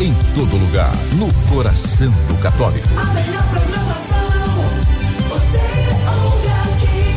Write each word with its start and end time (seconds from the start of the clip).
em 0.00 0.14
todo 0.34 0.56
lugar, 0.56 0.92
no 1.14 1.32
coração 1.52 2.10
do 2.28 2.34
católico. 2.40 2.88
A 2.96 3.04
melhor 3.12 3.42
programação, 3.50 4.16
você 5.28 5.60
ouve 6.24 6.48
aqui. 6.48 7.12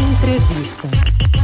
Entrevista. 0.00 1.39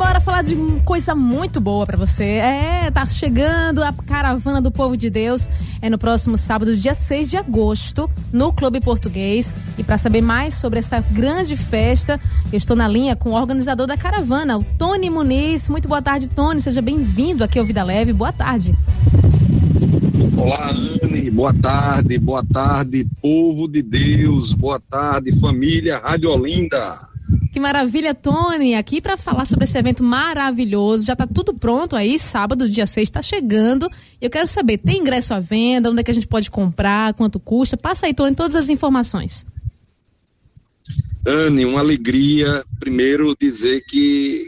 Embora 0.00 0.18
falar 0.18 0.40
de 0.40 0.56
coisa 0.82 1.14
muito 1.14 1.60
boa 1.60 1.84
para 1.84 1.98
você. 1.98 2.24
É, 2.24 2.90
tá 2.90 3.04
chegando 3.04 3.82
a 3.82 3.92
caravana 3.92 4.58
do 4.58 4.70
povo 4.70 4.96
de 4.96 5.10
Deus. 5.10 5.46
É 5.82 5.90
no 5.90 5.98
próximo 5.98 6.38
sábado, 6.38 6.74
dia 6.74 6.94
6 6.94 7.28
de 7.28 7.36
agosto, 7.36 8.10
no 8.32 8.50
Clube 8.50 8.80
Português. 8.80 9.52
E 9.76 9.84
para 9.84 9.98
saber 9.98 10.22
mais 10.22 10.54
sobre 10.54 10.78
essa 10.78 11.00
grande 11.00 11.54
festa, 11.54 12.18
eu 12.50 12.56
estou 12.56 12.74
na 12.74 12.88
linha 12.88 13.14
com 13.14 13.32
o 13.32 13.34
organizador 13.34 13.86
da 13.86 13.94
caravana, 13.94 14.56
o 14.56 14.64
Tony 14.78 15.10
Muniz. 15.10 15.68
Muito 15.68 15.86
boa 15.86 16.00
tarde, 16.00 16.30
Tony. 16.30 16.62
Seja 16.62 16.80
bem-vindo 16.80 17.44
aqui 17.44 17.58
ao 17.58 17.64
Vida 17.66 17.84
Leve. 17.84 18.14
Boa 18.14 18.32
tarde. 18.32 18.74
Olá, 20.34 20.70
Anne. 20.70 21.30
Boa 21.30 21.52
tarde, 21.52 22.16
boa 22.16 22.42
tarde, 22.42 23.06
povo 23.20 23.68
de 23.68 23.82
Deus. 23.82 24.54
Boa 24.54 24.80
tarde, 24.80 25.38
família 25.38 25.98
Rádio 25.98 26.30
Olinda. 26.30 27.09
Que 27.52 27.58
maravilha, 27.58 28.14
Tony, 28.14 28.76
aqui 28.76 29.00
para 29.00 29.16
falar 29.16 29.44
sobre 29.44 29.64
esse 29.64 29.76
evento 29.76 30.04
maravilhoso. 30.04 31.04
Já 31.04 31.14
está 31.14 31.26
tudo 31.26 31.52
pronto 31.52 31.96
aí, 31.96 32.16
sábado, 32.16 32.68
dia 32.68 32.86
6, 32.86 33.08
está 33.08 33.20
chegando. 33.20 33.90
Eu 34.20 34.30
quero 34.30 34.46
saber, 34.46 34.78
tem 34.78 35.00
ingresso 35.00 35.34
à 35.34 35.40
venda? 35.40 35.90
Onde 35.90 36.00
é 36.00 36.04
que 36.04 36.12
a 36.12 36.14
gente 36.14 36.28
pode 36.28 36.48
comprar? 36.48 37.12
Quanto 37.14 37.40
custa? 37.40 37.76
Passa 37.76 38.06
aí, 38.06 38.14
Tony, 38.14 38.36
todas 38.36 38.54
as 38.54 38.68
informações. 38.68 39.44
Anne, 41.26 41.64
uma 41.64 41.80
alegria. 41.80 42.64
Primeiro, 42.78 43.34
dizer 43.38 43.84
que 43.84 44.46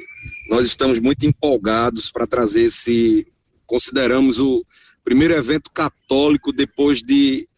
nós 0.49 0.65
estamos 0.65 1.01
muito 1.01 1.27
empolgados 1.27 2.11
para 2.11 2.27
trazer 2.27 2.63
esse. 2.63 3.27
Consideramos 3.67 4.39
o 4.39 4.65
primeiro 5.05 5.35
evento 5.35 5.73
católico 5.73 6.53
depois 6.53 7.03
de, 7.03 7.49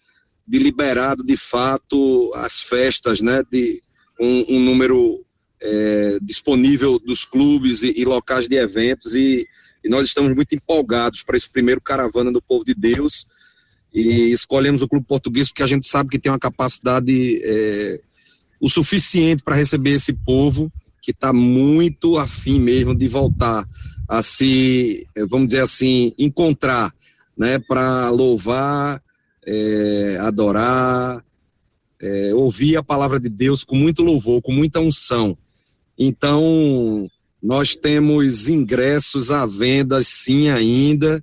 de 0.47 0.59
liberado 0.59 1.23
de 1.23 1.37
fato 1.37 2.31
as 2.35 2.61
festas, 2.61 3.21
né? 3.21 3.43
De 3.53 3.83
um, 4.19 4.57
um 4.57 4.61
número 4.61 5.24
é, 5.65 6.19
disponível 6.21 6.99
dos 6.99 7.25
clubes 7.25 7.83
e, 7.83 7.95
e, 7.97 8.05
locais 8.05 8.47
de 8.47 8.57
eventos 8.57 9.15
e, 9.15 9.49
e 9.83 9.89
nós 9.89 10.07
estamos 10.07 10.35
muito 10.35 10.55
empolgados 10.55 11.23
para 11.23 11.37
esse 11.37 11.49
primeiro 11.49 11.81
caravana 11.81 12.31
do 12.31 12.43
povo 12.43 12.65
de 12.65 12.75
Deus 12.75 13.27
e 13.93 14.31
escolhemos 14.31 14.83
o 14.83 14.89
clube 14.89 15.07
português 15.07 15.49
porque 15.49 15.63
a 15.63 15.67
gente 15.67 15.89
sabe 15.89 16.11
que 16.11 16.19
tem 16.19 16.31
uma 16.31 16.39
capacidade 16.39 17.41
é, 17.43 18.01
o 18.61 18.69
suficiente 18.69 19.43
para 19.43 19.57
receber 19.57 19.93
esse 19.93 20.13
povo 20.13 20.71
que 21.01 21.13
está 21.13 21.33
muito 21.33 22.19
afim 22.19 22.61
mesmo 22.61 22.95
de 22.95 23.09
voltar 23.09 23.67
a 24.09 24.23
se, 24.23 25.07
é, 25.17 25.25
vamos 25.25 25.49
dizer 25.49 25.63
assim, 25.63 26.13
encontrar, 26.19 26.93
né, 27.37 27.59
para 27.59 28.11
louvar, 28.11 29.03
é, 29.47 30.19
adorar, 30.21 31.25
é, 32.01 32.35
ouvir 32.35 32.77
a 32.77 32.83
palavra 32.83 33.19
de 33.19 33.29
Deus 33.29 33.65
com 33.65 33.77
muito 33.77 34.03
louvor, 34.03 34.43
com 34.43 34.53
muita 34.53 34.81
unção. 34.81 35.37
Então, 35.99 37.09
nós 37.43 37.77
temos 37.77 38.49
ingressos 38.49 39.31
à 39.31 39.47
venda, 39.47 40.03
sim, 40.03 40.49
ainda. 40.49 41.23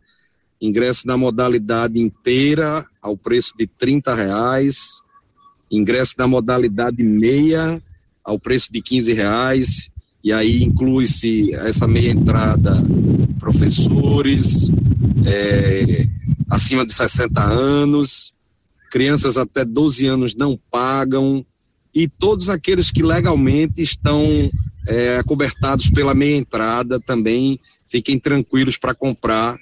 Ingresso 0.62 1.08
na 1.08 1.18
modalidade 1.18 2.00
inteira, 2.00 2.86
ao 3.02 3.18
preço 3.18 3.56
de 3.58 3.66
30 3.66 4.14
reais. 4.14 5.02
Ingresso 5.72 6.16
na 6.18 6.28
modalidade 6.28 7.04
meia, 7.04 7.82
ao 8.24 8.40
preço 8.40 8.72
de 8.72 8.82
15 8.82 9.14
reais. 9.14 9.90
E 10.24 10.32
aí 10.32 10.64
inclui-se 10.64 11.54
essa 11.56 11.88
meia 11.88 12.12
entrada 12.12 12.76
professores, 13.40 14.70
é, 15.26 16.08
acima 16.48 16.86
de 16.86 16.94
60 16.94 17.42
anos, 17.42 18.36
crianças 18.92 19.36
até 19.36 19.66
12 19.66 20.06
anos 20.06 20.36
não 20.36 20.60
pagam, 20.70 21.44
e 21.94 22.08
todos 22.08 22.50
aqueles 22.50 22.90
que 22.92 23.04
legalmente 23.04 23.82
estão 23.82 24.50
é, 24.88 25.18
acobertados 25.18 25.90
pela 25.90 26.14
meia 26.14 26.38
entrada 26.38 27.00
também 27.00 27.60
fiquem 27.88 28.18
tranquilos 28.18 28.78
para 28.78 28.94
comprar 28.94 29.58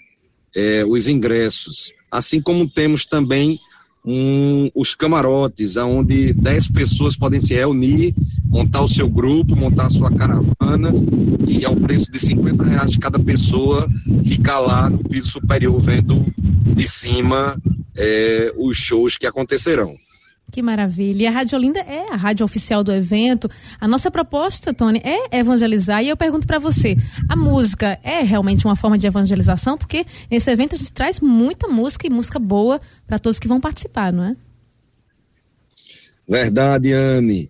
é, 0.55 0.85
os 0.85 1.07
ingressos. 1.07 1.91
Assim 2.11 2.41
como 2.41 2.69
temos 2.69 3.05
também 3.05 3.59
um, 4.05 4.69
os 4.73 4.95
camarotes, 4.95 5.75
onde 5.77 6.33
10 6.33 6.69
pessoas 6.69 7.15
podem 7.15 7.39
se 7.39 7.53
reunir, 7.53 8.13
montar 8.45 8.81
o 8.81 8.87
seu 8.87 9.09
grupo, 9.09 9.55
montar 9.55 9.87
a 9.87 9.89
sua 9.89 10.11
caravana 10.11 10.91
e 11.47 11.65
ao 11.65 11.75
preço 11.75 12.11
de 12.11 12.19
50 12.19 12.63
reais 12.63 12.97
cada 12.97 13.19
pessoa 13.19 13.87
ficar 14.25 14.59
lá 14.59 14.89
no 14.89 14.99
piso 14.99 15.29
superior 15.29 15.79
vendo 15.81 16.25
de 16.75 16.87
cima 16.87 17.59
é, 17.95 18.53
os 18.57 18.77
shows 18.77 19.17
que 19.17 19.27
acontecerão. 19.27 19.95
Que 20.51 20.61
maravilha. 20.61 21.23
E 21.23 21.27
a 21.27 21.31
Rádio 21.31 21.57
Olinda 21.57 21.79
é 21.79 22.11
a 22.11 22.15
rádio 22.15 22.43
oficial 22.43 22.83
do 22.83 22.91
evento. 22.91 23.49
A 23.79 23.87
nossa 23.87 24.09
proposta, 24.09 24.73
Tony, 24.73 24.99
é 25.03 25.37
evangelizar. 25.37 26.03
E 26.03 26.09
eu 26.09 26.17
pergunto 26.17 26.47
para 26.47 26.57
você: 26.57 26.97
a 27.27 27.35
música 27.35 27.99
é 28.03 28.21
realmente 28.21 28.65
uma 28.65 28.75
forma 28.75 28.97
de 28.97 29.05
evangelização? 29.05 29.77
Porque 29.77 30.05
nesse 30.29 30.49
evento 30.49 30.75
a 30.75 30.77
gente 30.77 30.91
traz 30.91 31.19
muita 31.19 31.67
música 31.67 32.07
e 32.07 32.09
música 32.09 32.39
boa 32.39 32.81
para 33.05 33.19
todos 33.19 33.37
que 33.37 33.47
vão 33.47 33.61
participar, 33.61 34.11
não 34.11 34.23
é? 34.23 34.35
Verdade, 36.27 36.93
Anne. 36.93 37.49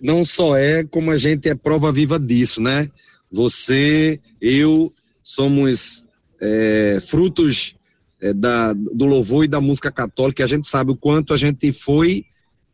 Não 0.00 0.24
só 0.24 0.56
é, 0.56 0.84
como 0.84 1.10
a 1.10 1.18
gente 1.18 1.48
é 1.48 1.54
prova 1.54 1.92
viva 1.92 2.18
disso, 2.18 2.60
né? 2.60 2.88
Você, 3.30 4.18
eu, 4.40 4.92
somos 5.22 6.04
é, 6.40 7.00
frutos 7.06 7.74
é, 8.20 8.32
da, 8.32 8.72
do 8.72 9.06
louvor 9.06 9.44
e 9.44 9.48
da 9.48 9.60
música 9.60 9.90
católica, 9.90 10.44
a 10.44 10.46
gente 10.46 10.66
sabe 10.66 10.92
o 10.92 10.96
quanto 10.96 11.32
a 11.32 11.36
gente 11.36 11.72
foi 11.72 12.24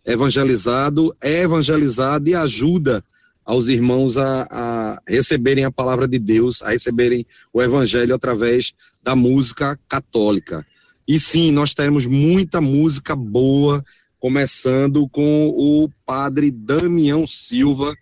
evangelizado, 0.05 1.15
é 1.23 1.43
evangelizado 1.43 2.29
e 2.29 2.35
ajuda 2.35 3.05
aos 3.45 3.69
irmãos 3.69 4.17
a, 4.17 4.47
a, 4.51 5.01
receberem 5.07 5.65
a 5.65 5.71
palavra 5.71 6.09
de 6.09 6.19
Deus, 6.19 6.63
a 6.63 6.71
receberem 6.71 7.27
o 7.53 7.63
evangelho 7.63 8.15
através 8.15 8.73
da 9.03 9.15
música 9.15 9.79
católica. 9.89 10.67
E 11.07 11.19
sim, 11.19 11.51
nós 11.53 11.75
teremos 11.75 12.07
muita 12.07 12.61
música 12.61 13.15
boa, 13.15 13.85
começando 14.19 15.07
com 15.09 15.49
o 15.49 15.91
padre 16.07 16.51
Damião 16.51 17.27
Silva, 17.27 17.95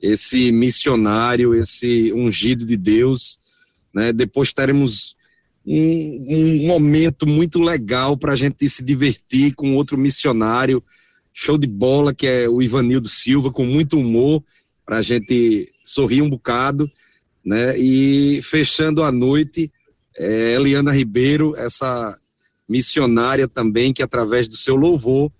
esse 0.00 0.50
missionário, 0.50 1.54
esse 1.54 2.12
ungido 2.12 2.66
de 2.66 2.76
Deus. 2.76 3.38
Né? 3.94 4.12
Depois 4.12 4.52
teremos 4.52 5.14
um, 5.66 6.26
um 6.30 6.66
momento 6.66 7.26
muito 7.26 7.60
legal 7.60 8.16
para 8.16 8.32
a 8.32 8.36
gente 8.36 8.68
se 8.68 8.82
divertir 8.82 9.54
com 9.54 9.74
outro 9.74 9.96
missionário, 9.96 10.82
show 11.32 11.56
de 11.56 11.66
bola, 11.66 12.14
que 12.14 12.26
é 12.26 12.48
o 12.48 12.60
Ivanildo 12.60 13.08
Silva, 13.08 13.50
com 13.50 13.64
muito 13.64 13.98
humor, 13.98 14.42
para 14.84 14.98
a 14.98 15.02
gente 15.02 15.68
sorrir 15.84 16.22
um 16.22 16.28
bocado, 16.28 16.90
né? 17.44 17.78
E 17.78 18.40
fechando 18.42 19.02
a 19.02 19.10
noite, 19.10 19.72
é, 20.16 20.54
Eliana 20.54 20.92
Ribeiro, 20.92 21.54
essa 21.56 22.16
missionária 22.68 23.48
também, 23.48 23.92
que 23.92 24.02
através 24.02 24.48
do 24.48 24.56
seu 24.56 24.76
louvor 24.76 25.30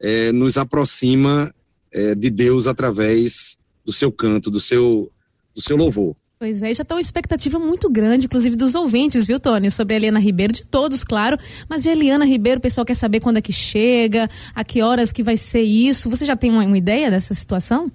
é, 0.00 0.32
nos 0.32 0.56
aproxima 0.56 1.54
é, 1.92 2.14
de 2.14 2.30
Deus 2.30 2.66
através 2.66 3.56
do 3.84 3.92
seu 3.92 4.12
canto, 4.12 4.50
do 4.50 4.60
seu, 4.60 5.10
do 5.54 5.62
seu 5.62 5.76
louvor. 5.76 6.16
Pois 6.38 6.62
é, 6.62 6.72
já 6.72 6.82
está 6.82 6.94
uma 6.94 7.00
expectativa 7.00 7.58
muito 7.58 7.90
grande, 7.90 8.26
inclusive 8.26 8.54
dos 8.54 8.76
ouvintes, 8.76 9.26
viu, 9.26 9.40
Tony? 9.40 9.72
Sobre 9.72 9.94
a 9.94 9.96
Eliana 9.96 10.20
Ribeiro, 10.20 10.52
de 10.52 10.64
todos, 10.64 11.02
claro. 11.02 11.36
Mas 11.68 11.82
de 11.82 11.88
Eliana 11.88 12.24
Ribeiro, 12.24 12.58
o 12.58 12.62
pessoal 12.62 12.84
quer 12.84 12.94
saber 12.94 13.18
quando 13.18 13.38
é 13.38 13.42
que 13.42 13.52
chega, 13.52 14.30
a 14.54 14.62
que 14.62 14.80
horas 14.80 15.10
que 15.10 15.20
vai 15.20 15.36
ser 15.36 15.62
isso. 15.62 16.08
Você 16.08 16.24
já 16.24 16.36
tem 16.36 16.52
uma, 16.52 16.64
uma 16.64 16.78
ideia 16.78 17.10
dessa 17.10 17.34
situação? 17.34 17.90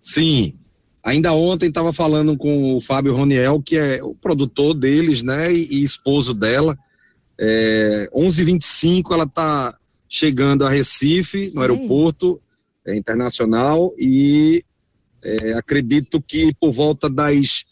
Sim. 0.00 0.54
Ainda 1.02 1.32
ontem 1.32 1.66
estava 1.66 1.92
falando 1.92 2.36
com 2.36 2.76
o 2.76 2.80
Fábio 2.80 3.16
Roniel, 3.16 3.60
que 3.60 3.76
é 3.76 4.00
o 4.04 4.14
produtor 4.14 4.72
deles, 4.72 5.24
né, 5.24 5.52
e, 5.52 5.80
e 5.80 5.82
esposo 5.82 6.32
dela. 6.32 6.78
É, 7.36 8.08
11h25 8.14 9.12
ela 9.12 9.24
está 9.24 9.74
chegando 10.08 10.64
a 10.64 10.70
Recife, 10.70 11.50
no 11.54 11.60
aeroporto 11.60 12.40
é, 12.86 12.94
internacional, 12.94 13.92
e 13.98 14.64
é, 15.22 15.52
acredito 15.52 16.20
que 16.20 16.54
por 16.54 16.72
volta 16.72 17.08
das 17.08 17.64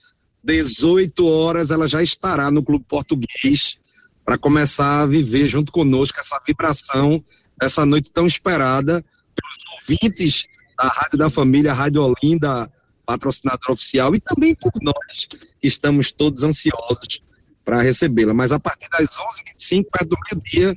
18 0.42 1.26
horas 1.26 1.70
ela 1.70 1.88
já 1.88 2.02
estará 2.02 2.50
no 2.50 2.62
Clube 2.62 2.84
Português 2.88 3.78
para 4.24 4.38
começar 4.38 5.02
a 5.02 5.06
viver 5.06 5.48
junto 5.48 5.72
conosco 5.72 6.20
essa 6.20 6.40
vibração 6.46 7.22
dessa 7.58 7.84
noite 7.84 8.10
tão 8.12 8.26
esperada 8.26 9.04
pelos 9.34 9.80
ouvintes 9.80 10.46
da 10.78 10.88
Rádio 10.88 11.18
da 11.18 11.30
Família, 11.30 11.72
Rádio 11.72 12.02
Olinda, 12.02 12.70
patrocinadora 13.04 13.72
oficial, 13.72 14.14
e 14.14 14.20
também 14.20 14.54
por 14.54 14.70
nós, 14.82 15.26
que 15.26 15.66
estamos 15.66 16.12
todos 16.12 16.42
ansiosos 16.42 17.22
para 17.64 17.82
recebê-la. 17.82 18.32
Mas 18.32 18.52
a 18.52 18.60
partir 18.60 18.88
das 18.90 19.10
11h25, 19.10 19.86
perto 19.90 20.08
do 20.10 20.16
meio-dia, 20.30 20.76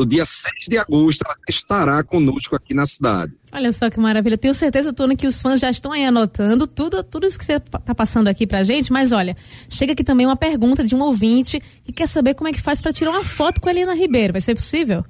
do 0.00 0.06
dia 0.06 0.24
6 0.24 0.52
de 0.66 0.78
agosto, 0.78 1.22
ela 1.26 1.36
estará 1.46 2.02
conosco 2.02 2.56
aqui 2.56 2.72
na 2.72 2.86
cidade. 2.86 3.34
Olha 3.52 3.70
só 3.70 3.90
que 3.90 4.00
maravilha. 4.00 4.38
Tenho 4.38 4.54
certeza, 4.54 4.94
Tony, 4.94 5.14
que 5.14 5.26
os 5.26 5.42
fãs 5.42 5.60
já 5.60 5.70
estão 5.70 5.92
aí 5.92 6.06
anotando 6.06 6.66
tudo, 6.66 7.02
tudo 7.02 7.26
isso 7.26 7.38
que 7.38 7.44
você 7.44 7.56
está 7.56 7.94
passando 7.94 8.28
aqui 8.28 8.46
pra 8.46 8.62
gente. 8.62 8.90
Mas 8.90 9.12
olha, 9.12 9.36
chega 9.68 9.92
aqui 9.92 10.02
também 10.02 10.24
uma 10.24 10.36
pergunta 10.36 10.82
de 10.82 10.94
um 10.94 11.02
ouvinte 11.02 11.60
que 11.84 11.92
quer 11.92 12.08
saber 12.08 12.32
como 12.32 12.48
é 12.48 12.52
que 12.52 12.62
faz 12.62 12.80
para 12.80 12.94
tirar 12.94 13.10
uma 13.10 13.24
foto 13.24 13.60
com 13.60 13.68
a 13.68 13.72
Helena 13.72 13.94
Ribeiro. 13.94 14.32
Vai 14.32 14.40
ser 14.40 14.54
possível? 14.54 15.04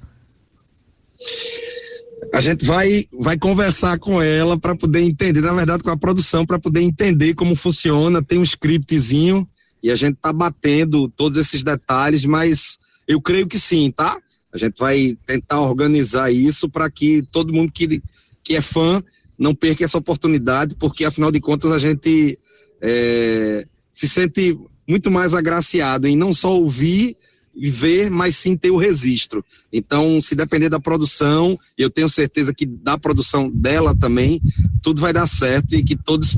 A 2.33 2.41
gente 2.41 2.65
vai, 2.65 3.05
vai 3.13 3.37
conversar 3.37 3.97
com 3.97 4.21
ela 4.21 4.59
para 4.59 4.75
poder 4.75 4.99
entender, 5.01 5.39
na 5.39 5.53
verdade, 5.53 5.83
com 5.83 5.89
a 5.89 5.97
produção, 5.97 6.45
para 6.45 6.59
poder 6.59 6.81
entender 6.81 7.33
como 7.33 7.55
funciona. 7.55 8.21
Tem 8.21 8.37
um 8.37 8.43
scriptzinho 8.43 9.47
e 9.81 9.89
a 9.89 9.95
gente 9.95 10.19
tá 10.21 10.33
batendo 10.33 11.07
todos 11.07 11.37
esses 11.37 11.63
detalhes, 11.63 12.25
mas 12.25 12.77
eu 13.07 13.21
creio 13.21 13.47
que 13.47 13.57
sim, 13.57 13.89
tá? 13.89 14.17
A 14.53 14.57
gente 14.57 14.77
vai 14.77 15.17
tentar 15.25 15.61
organizar 15.61 16.31
isso 16.31 16.69
para 16.69 16.89
que 16.89 17.23
todo 17.31 17.53
mundo 17.53 17.71
que, 17.71 18.01
que 18.43 18.55
é 18.55 18.61
fã 18.61 19.03
não 19.37 19.55
perca 19.55 19.83
essa 19.83 19.97
oportunidade, 19.97 20.75
porque 20.75 21.05
afinal 21.05 21.31
de 21.31 21.39
contas 21.39 21.71
a 21.71 21.79
gente 21.79 22.37
é, 22.81 23.65
se 23.93 24.07
sente 24.07 24.57
muito 24.87 25.09
mais 25.09 25.33
agraciado 25.33 26.07
em 26.07 26.15
não 26.15 26.33
só 26.33 26.53
ouvir 26.53 27.15
e 27.55 27.69
ver, 27.69 28.09
mas 28.09 28.35
sim 28.35 28.55
ter 28.55 28.71
o 28.71 28.77
registro. 28.77 29.43
Então, 29.71 30.21
se 30.21 30.35
depender 30.35 30.69
da 30.69 30.79
produção, 30.79 31.57
eu 31.77 31.89
tenho 31.89 32.07
certeza 32.07 32.53
que 32.53 32.65
da 32.65 32.97
produção 32.97 33.49
dela 33.49 33.95
também, 33.95 34.41
tudo 34.81 35.01
vai 35.01 35.11
dar 35.11 35.27
certo 35.27 35.75
e 35.75 35.83
que 35.83 35.95
todos 35.95 36.37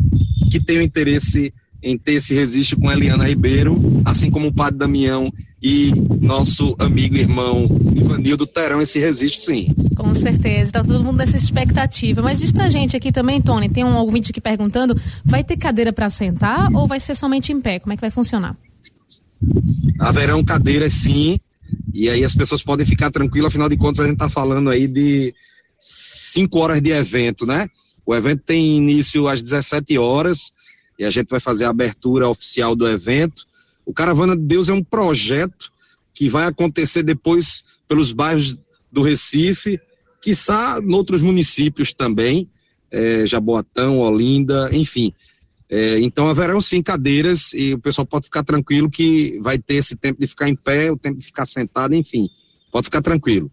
que 0.51 0.59
tenham 0.59 0.81
interesse 0.81 1.53
em 1.81 1.97
ter 1.97 2.13
esse 2.13 2.33
registro 2.33 2.79
com 2.79 2.91
Eliana 2.91 3.27
Ribeiro, 3.27 3.77
assim 4.05 4.31
como 4.31 4.47
o 4.47 4.53
Padre 4.53 4.79
Damião 4.79 5.31
e 5.63 5.93
nosso 6.19 6.75
amigo 6.77 7.15
e 7.15 7.21
irmão 7.21 7.65
Ivanildo 7.95 8.45
terão 8.45 8.81
esse 8.81 8.99
registro 8.99 9.53
sim. 9.53 9.73
Com 9.95 10.13
certeza, 10.13 10.73
tá 10.73 10.83
todo 10.83 11.01
mundo 11.01 11.17
nessa 11.17 11.37
expectativa. 11.37 12.21
Mas 12.21 12.39
diz 12.39 12.51
pra 12.51 12.67
gente 12.67 12.97
aqui 12.97 13.13
também, 13.13 13.41
Tony, 13.41 13.69
tem 13.69 13.85
um 13.85 13.95
ouvinte 13.95 14.31
aqui 14.31 14.41
perguntando, 14.41 14.99
vai 15.23 15.41
ter 15.41 15.55
cadeira 15.55 15.93
para 15.93 16.09
sentar 16.09 16.69
ou 16.73 16.85
vai 16.85 16.99
ser 16.99 17.15
somente 17.15 17.53
em 17.53 17.61
pé? 17.61 17.79
Como 17.79 17.93
é 17.93 17.95
que 17.95 18.01
vai 18.01 18.11
funcionar? 18.11 18.57
Haverão 19.99 20.43
cadeiras 20.43 20.91
sim, 20.91 21.39
e 21.93 22.09
aí 22.09 22.25
as 22.25 22.35
pessoas 22.35 22.61
podem 22.61 22.85
ficar 22.85 23.09
tranquilas, 23.09 23.47
afinal 23.47 23.69
de 23.69 23.77
contas 23.77 24.01
a 24.01 24.03
gente 24.03 24.15
está 24.15 24.29
falando 24.29 24.69
aí 24.69 24.85
de 24.85 25.33
cinco 25.79 26.59
horas 26.59 26.81
de 26.81 26.91
evento, 26.91 27.45
né? 27.45 27.67
O 28.05 28.13
evento 28.13 28.43
tem 28.45 28.75
início 28.75 29.29
às 29.29 29.41
17 29.41 29.97
horas 29.97 30.51
e 30.99 31.05
a 31.05 31.09
gente 31.09 31.29
vai 31.29 31.39
fazer 31.39 31.65
a 31.65 31.69
abertura 31.69 32.27
oficial 32.27 32.75
do 32.75 32.85
evento. 32.87 33.45
O 33.85 33.93
Caravana 33.93 34.35
de 34.35 34.43
Deus 34.43 34.69
é 34.69 34.73
um 34.73 34.83
projeto 34.83 35.71
que 36.13 36.29
vai 36.29 36.45
acontecer 36.45 37.03
depois 37.03 37.63
pelos 37.87 38.11
bairros 38.11 38.57
do 38.91 39.01
Recife, 39.01 39.79
quiçá 40.21 40.79
em 40.81 40.93
outros 40.93 41.21
municípios 41.21 41.93
também, 41.93 42.47
é, 42.91 43.25
Jaboatão, 43.25 43.99
Olinda, 43.99 44.69
enfim. 44.71 45.13
É, 45.69 45.99
então 45.99 46.27
haverão 46.27 46.61
sim 46.61 46.83
cadeiras 46.83 47.51
e 47.53 47.73
o 47.73 47.79
pessoal 47.79 48.05
pode 48.05 48.25
ficar 48.25 48.43
tranquilo 48.43 48.89
que 48.89 49.39
vai 49.41 49.57
ter 49.57 49.75
esse 49.75 49.95
tempo 49.95 50.21
de 50.21 50.27
ficar 50.27 50.47
em 50.47 50.55
pé, 50.55 50.91
o 50.91 50.97
tempo 50.97 51.17
de 51.17 51.25
ficar 51.25 51.45
sentado, 51.45 51.95
enfim. 51.95 52.29
Pode 52.71 52.85
ficar 52.85 53.01
tranquilo. 53.01 53.51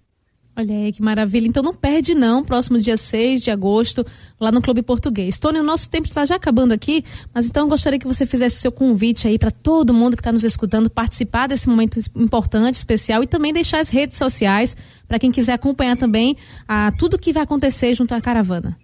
Olha 0.60 0.76
aí 0.76 0.92
que 0.92 1.00
maravilha. 1.00 1.48
Então 1.48 1.62
não 1.62 1.72
perde 1.74 2.14
não, 2.14 2.44
próximo 2.44 2.78
dia 2.78 2.94
6 2.94 3.42
de 3.42 3.50
agosto, 3.50 4.04
lá 4.38 4.52
no 4.52 4.60
Clube 4.60 4.82
Português. 4.82 5.38
Tony, 5.38 5.58
o 5.58 5.62
nosso 5.62 5.88
tempo 5.88 6.06
está 6.06 6.22
já 6.26 6.36
acabando 6.36 6.72
aqui, 6.72 7.02
mas 7.32 7.46
então 7.46 7.66
gostaria 7.66 7.98
que 7.98 8.06
você 8.06 8.26
fizesse 8.26 8.58
o 8.58 8.60
seu 8.60 8.70
convite 8.70 9.26
aí 9.26 9.38
para 9.38 9.50
todo 9.50 9.94
mundo 9.94 10.16
que 10.16 10.20
está 10.20 10.30
nos 10.30 10.44
escutando 10.44 10.90
participar 10.90 11.46
desse 11.46 11.66
momento 11.66 11.98
importante, 12.14 12.74
especial 12.74 13.22
e 13.22 13.26
também 13.26 13.54
deixar 13.54 13.80
as 13.80 13.88
redes 13.88 14.18
sociais 14.18 14.76
para 15.08 15.18
quem 15.18 15.32
quiser 15.32 15.54
acompanhar 15.54 15.96
também 15.96 16.36
a, 16.68 16.92
tudo 16.92 17.18
que 17.18 17.32
vai 17.32 17.44
acontecer 17.44 17.94
junto 17.94 18.14
à 18.14 18.20
caravana. 18.20 18.78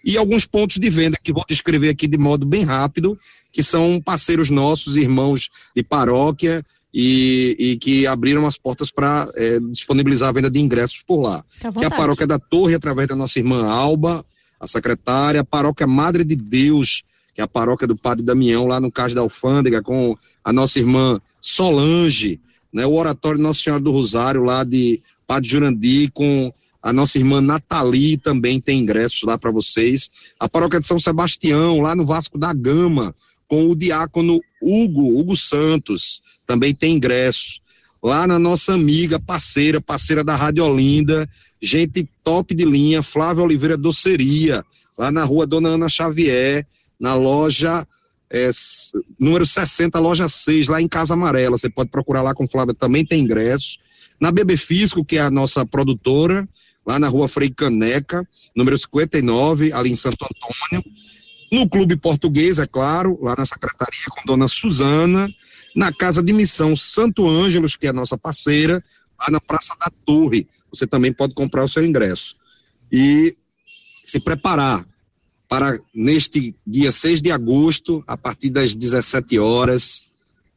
e 0.04 0.16
alguns 0.16 0.44
pontos 0.44 0.76
de 0.78 0.90
venda 0.90 1.16
que 1.22 1.32
vou 1.32 1.44
descrever 1.48 1.90
aqui 1.90 2.06
de 2.06 2.18
modo 2.18 2.44
bem 2.46 2.64
rápido, 2.64 3.18
que 3.52 3.62
são 3.62 4.00
parceiros 4.00 4.50
nossos, 4.50 4.96
irmãos 4.96 5.50
de 5.74 5.82
paróquia 5.82 6.64
e, 6.92 7.56
e 7.58 7.76
que 7.76 8.06
abriram 8.06 8.46
as 8.46 8.56
portas 8.56 8.90
para 8.90 9.30
é, 9.34 9.60
disponibilizar 9.60 10.30
a 10.30 10.32
venda 10.32 10.50
de 10.50 10.58
ingressos 10.58 11.02
por 11.06 11.20
lá. 11.20 11.44
Que 11.60 11.84
é 11.84 11.86
a 11.86 11.90
paróquia 11.90 12.26
da 12.26 12.38
Torre, 12.38 12.74
através 12.74 13.08
da 13.08 13.14
nossa 13.14 13.38
irmã 13.38 13.66
Alba, 13.66 14.24
a 14.58 14.66
secretária, 14.66 15.40
a 15.40 15.44
paróquia 15.44 15.86
Madre 15.86 16.24
de 16.24 16.34
Deus, 16.34 17.02
que 17.34 17.40
é 17.40 17.44
a 17.44 17.48
paróquia 17.48 17.86
do 17.86 17.96
Padre 17.96 18.24
Damião, 18.24 18.66
lá 18.66 18.80
no 18.80 18.90
Cais 18.90 19.14
da 19.14 19.20
Alfândega, 19.20 19.82
com 19.82 20.16
a 20.44 20.52
nossa 20.52 20.78
irmã 20.78 21.20
Solange, 21.40 22.40
né, 22.72 22.86
o 22.86 22.92
Oratório 22.92 23.40
Nossa 23.40 23.60
Senhora 23.60 23.82
do 23.82 23.90
Rosário, 23.90 24.44
lá 24.44 24.64
de 24.64 25.00
Padre 25.26 25.48
Jurandir, 25.48 26.10
com 26.12 26.52
a 26.82 26.92
nossa 26.92 27.18
irmã 27.18 27.40
Nathalie 27.40 28.16
também 28.16 28.60
tem 28.60 28.80
ingressos 28.80 29.22
lá 29.22 29.36
para 29.36 29.50
vocês. 29.50 30.10
A 30.38 30.48
paróquia 30.48 30.80
de 30.80 30.86
São 30.86 30.98
Sebastião, 30.98 31.80
lá 31.80 31.94
no 31.94 32.06
Vasco 32.06 32.38
da 32.38 32.52
Gama, 32.52 33.14
com 33.46 33.68
o 33.68 33.76
diácono 33.76 34.40
Hugo, 34.62 35.18
Hugo 35.20 35.36
Santos, 35.36 36.22
também 36.46 36.74
tem 36.74 36.96
ingressos. 36.96 37.60
Lá 38.02 38.26
na 38.26 38.38
nossa 38.38 38.72
amiga, 38.72 39.20
parceira, 39.20 39.78
parceira 39.78 40.24
da 40.24 40.34
Rádio 40.34 40.64
Olinda, 40.64 41.28
gente 41.60 42.08
top 42.24 42.54
de 42.54 42.64
linha, 42.64 43.02
Flávia 43.02 43.44
Oliveira 43.44 43.76
Doceria, 43.76 44.64
lá 44.96 45.12
na 45.12 45.22
rua 45.24 45.46
Dona 45.46 45.70
Ana 45.70 45.88
Xavier, 45.88 46.66
na 46.98 47.14
loja 47.14 47.86
é, 48.30 48.48
número 49.18 49.44
60, 49.44 49.98
loja 49.98 50.28
6, 50.28 50.68
lá 50.68 50.80
em 50.80 50.86
Casa 50.86 51.14
Amarela. 51.14 51.58
Você 51.58 51.68
pode 51.68 51.90
procurar 51.90 52.22
lá 52.22 52.32
com 52.32 52.46
Flávia, 52.46 52.74
também 52.74 53.04
tem 53.04 53.22
ingresso. 53.22 53.78
Na 54.20 54.30
Bebê 54.30 54.56
Fisco, 54.56 55.04
que 55.04 55.16
é 55.16 55.20
a 55.20 55.30
nossa 55.30 55.66
produtora, 55.66 56.48
lá 56.86 56.98
na 56.98 57.08
rua 57.08 57.26
Frei 57.26 57.50
Caneca, 57.50 58.26
número 58.54 58.78
59, 58.78 59.72
ali 59.72 59.90
em 59.90 59.96
Santo 59.96 60.24
Antônio. 60.24 60.84
No 61.50 61.68
Clube 61.68 61.96
Português, 61.96 62.58
é 62.58 62.66
claro, 62.66 63.18
lá 63.20 63.34
na 63.36 63.44
secretaria 63.44 64.06
com 64.10 64.24
Dona 64.24 64.46
Suzana. 64.46 65.28
Na 65.74 65.92
Casa 65.92 66.22
de 66.22 66.32
Missão 66.32 66.76
Santo 66.76 67.28
Ângelos, 67.28 67.76
que 67.76 67.86
é 67.86 67.90
a 67.90 67.92
nossa 67.92 68.16
parceira, 68.16 68.84
lá 69.18 69.26
na 69.30 69.40
Praça 69.40 69.74
da 69.78 69.90
Torre. 70.04 70.48
Você 70.72 70.86
também 70.86 71.12
pode 71.12 71.34
comprar 71.34 71.64
o 71.64 71.68
seu 71.68 71.84
ingresso. 71.84 72.36
E 72.92 73.34
se 74.04 74.20
preparar 74.20 74.84
para, 75.50 75.80
neste 75.92 76.54
dia 76.64 76.92
6 76.92 77.20
de 77.20 77.32
agosto, 77.32 78.04
a 78.06 78.16
partir 78.16 78.50
das 78.50 78.72
17 78.72 79.36
horas, 79.40 80.12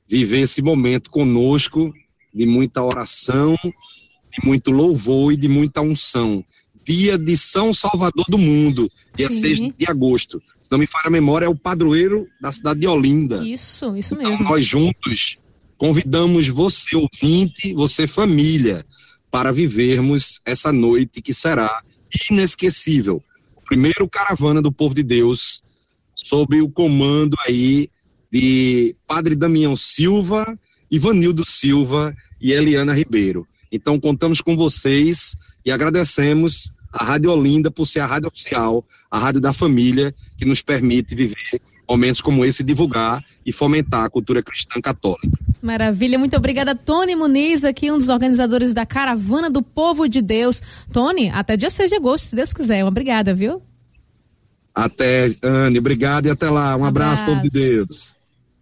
viver 0.07 0.41
esse 0.41 0.61
momento 0.61 1.09
conosco 1.09 1.91
de 2.31 2.45
muita 2.45 2.83
oração, 2.83 3.57
de 3.63 4.45
muito 4.45 4.69
louvor 4.69 5.33
e 5.33 5.35
de 5.35 5.47
muita 5.47 5.81
unção. 5.81 6.45
Dia 6.85 7.17
de 7.17 7.35
São 7.35 7.73
Salvador 7.73 8.25
do 8.29 8.37
Mundo, 8.37 8.87
dia 9.15 9.31
Sim. 9.31 9.39
6 9.39 9.59
de 9.79 9.85
agosto. 9.87 10.39
Se 10.61 10.71
não 10.71 10.77
me 10.77 10.85
falha 10.85 11.07
a 11.07 11.11
memória, 11.11 11.47
é 11.47 11.49
o 11.49 11.57
padroeiro 11.57 12.27
da 12.39 12.51
cidade 12.51 12.81
de 12.81 12.87
Olinda. 12.87 13.43
Isso, 13.43 13.97
isso 13.97 14.13
então, 14.13 14.29
mesmo. 14.29 14.45
Nós 14.45 14.63
juntos 14.63 15.39
convidamos 15.75 16.47
você, 16.49 16.95
ouvinte, 16.95 17.73
você, 17.73 18.05
família, 18.05 18.85
para 19.31 19.51
vivermos 19.51 20.39
essa 20.45 20.71
noite 20.71 21.19
que 21.19 21.33
será 21.33 21.81
inesquecível 22.29 23.19
primeiro 23.73 24.07
caravana 24.07 24.61
do 24.61 24.71
povo 24.71 24.93
de 24.93 25.01
Deus 25.01 25.63
sob 26.15 26.61
o 26.61 26.69
comando 26.69 27.35
aí 27.43 27.89
de 28.31 28.95
Padre 29.07 29.35
Damião 29.35 29.75
Silva, 29.75 30.45
Ivanildo 30.91 31.43
Silva 31.43 32.15
e 32.39 32.51
Eliana 32.51 32.93
Ribeiro. 32.93 33.47
Então 33.71 33.99
contamos 33.99 34.41
com 34.41 34.55
vocês 34.55 35.35
e 35.65 35.71
agradecemos 35.71 36.71
a 36.91 37.03
Rádio 37.03 37.31
Olinda 37.31 37.71
por 37.71 37.87
ser 37.87 38.01
a 38.01 38.05
rádio 38.05 38.27
oficial, 38.27 38.85
a 39.09 39.17
rádio 39.17 39.41
da 39.41 39.51
família, 39.51 40.13
que 40.37 40.45
nos 40.45 40.61
permite 40.61 41.15
viver 41.15 41.59
momentos 41.89 42.21
como 42.21 42.45
esse, 42.45 42.63
divulgar 42.63 43.23
e 43.45 43.51
fomentar 43.51 44.05
a 44.05 44.09
cultura 44.09 44.41
cristã 44.41 44.81
católica. 44.81 45.37
Maravilha, 45.61 46.19
muito 46.19 46.35
obrigada, 46.35 46.75
Tony 46.75 47.15
Muniz, 47.15 47.63
aqui 47.63 47.91
um 47.91 47.97
dos 47.97 48.09
organizadores 48.09 48.73
da 48.73 48.85
Caravana 48.85 49.49
do 49.49 49.61
Povo 49.61 50.07
de 50.07 50.21
Deus. 50.21 50.61
Tony, 50.91 51.29
até 51.29 51.55
dia 51.55 51.69
6 51.69 51.89
de 51.89 51.95
agosto, 51.95 52.25
se 52.25 52.35
Deus 52.35 52.51
quiser. 52.51 52.83
Obrigada, 52.85 53.33
viu? 53.33 53.61
Até, 54.75 55.27
Anne, 55.43 55.77
obrigado 55.77 56.25
e 56.25 56.29
até 56.29 56.49
lá. 56.49 56.75
Um 56.75 56.83
abraço, 56.83 57.23
abraço 57.23 57.25
povo 57.25 57.41
de 57.41 57.49
Deus. 57.49 58.15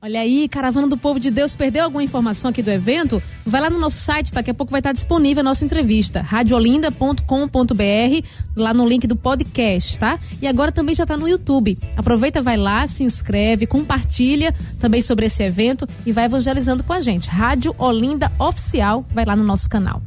Olha 0.03 0.21
aí, 0.21 0.49
Caravana 0.49 0.87
do 0.87 0.97
Povo 0.97 1.19
de 1.19 1.29
Deus, 1.29 1.55
perdeu 1.55 1.83
alguma 1.83 2.01
informação 2.01 2.49
aqui 2.49 2.63
do 2.63 2.71
evento? 2.71 3.21
Vai 3.45 3.61
lá 3.61 3.69
no 3.69 3.77
nosso 3.77 3.97
site, 3.97 4.33
daqui 4.33 4.49
a 4.49 4.53
pouco 4.53 4.71
vai 4.71 4.79
estar 4.79 4.93
disponível 4.93 5.41
a 5.41 5.43
nossa 5.43 5.63
entrevista, 5.63 6.21
radiolinda.com.br, 6.21 8.27
lá 8.55 8.73
no 8.73 8.87
link 8.87 9.05
do 9.05 9.15
podcast, 9.15 9.99
tá? 9.99 10.17
E 10.41 10.47
agora 10.47 10.71
também 10.71 10.95
já 10.95 11.03
está 11.03 11.15
no 11.15 11.27
YouTube. 11.27 11.77
Aproveita, 11.95 12.41
vai 12.41 12.57
lá, 12.57 12.87
se 12.87 13.03
inscreve, 13.03 13.67
compartilha 13.67 14.55
também 14.79 15.03
sobre 15.03 15.27
esse 15.27 15.43
evento 15.43 15.87
e 16.03 16.11
vai 16.11 16.25
evangelizando 16.25 16.83
com 16.83 16.93
a 16.93 16.99
gente. 16.99 17.29
Rádio 17.29 17.75
Olinda 17.77 18.31
Oficial, 18.39 19.05
vai 19.13 19.23
lá 19.23 19.35
no 19.35 19.43
nosso 19.43 19.69
canal. 19.69 20.01